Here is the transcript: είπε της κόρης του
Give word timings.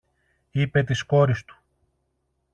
είπε 0.51 0.83
της 0.83 1.03
κόρης 1.03 1.45
του 1.45 1.61